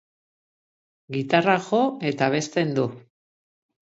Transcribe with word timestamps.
Gitarra 1.17 1.57
jo 1.67 1.83
eta 2.13 2.31
abesten 2.31 2.77
du. 2.79 2.87